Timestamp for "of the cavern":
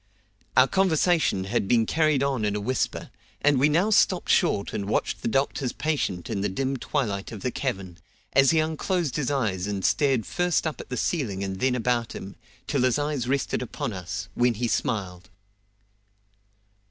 7.31-7.99